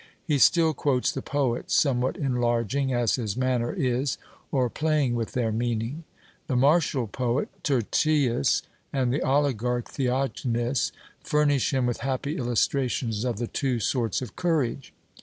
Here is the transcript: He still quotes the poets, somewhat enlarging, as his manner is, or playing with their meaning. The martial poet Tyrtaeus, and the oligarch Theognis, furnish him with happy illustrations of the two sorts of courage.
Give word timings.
He 0.25 0.39
still 0.39 0.73
quotes 0.73 1.11
the 1.11 1.21
poets, 1.21 1.75
somewhat 1.75 2.17
enlarging, 2.17 2.91
as 2.91 3.17
his 3.17 3.37
manner 3.37 3.71
is, 3.71 4.17
or 4.51 4.67
playing 4.67 5.13
with 5.13 5.33
their 5.33 5.51
meaning. 5.51 6.05
The 6.47 6.55
martial 6.55 7.05
poet 7.05 7.49
Tyrtaeus, 7.61 8.63
and 8.91 9.13
the 9.13 9.21
oligarch 9.21 9.91
Theognis, 9.91 10.91
furnish 11.23 11.71
him 11.71 11.85
with 11.85 11.97
happy 11.99 12.35
illustrations 12.35 13.23
of 13.23 13.37
the 13.37 13.45
two 13.45 13.79
sorts 13.79 14.23
of 14.23 14.35
courage. 14.35 14.91